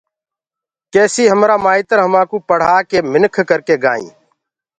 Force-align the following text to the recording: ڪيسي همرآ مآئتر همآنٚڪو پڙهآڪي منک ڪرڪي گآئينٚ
ڪيسي 0.93 1.23
همرآ 1.33 1.55
مآئتر 1.65 1.97
همآنٚڪو 2.05 2.37
پڙهآڪي 2.47 2.97
منک 3.11 3.35
ڪرڪي 3.49 3.75
گآئينٚ 3.83 4.13